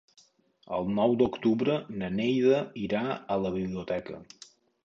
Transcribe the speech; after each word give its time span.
El 0.77 0.87
nou 0.99 1.13
d'octubre 1.19 1.77
na 2.03 2.09
Neida 2.21 2.65
irà 2.87 3.05
a 3.37 3.41
la 3.45 3.55
biblioteca. 3.59 4.23